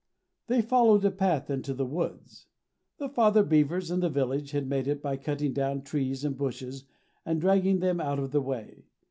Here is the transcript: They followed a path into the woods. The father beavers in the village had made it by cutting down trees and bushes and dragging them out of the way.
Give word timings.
They 0.47 0.63
followed 0.63 1.05
a 1.05 1.11
path 1.11 1.51
into 1.51 1.75
the 1.75 1.85
woods. 1.85 2.47
The 2.97 3.07
father 3.07 3.43
beavers 3.43 3.91
in 3.91 3.99
the 3.99 4.09
village 4.09 4.49
had 4.49 4.67
made 4.67 4.87
it 4.87 4.99
by 4.99 5.15
cutting 5.15 5.53
down 5.53 5.83
trees 5.83 6.25
and 6.25 6.35
bushes 6.35 6.85
and 7.23 7.39
dragging 7.39 7.81
them 7.81 7.99
out 8.01 8.17
of 8.17 8.31
the 8.31 8.41
way. 8.41 8.87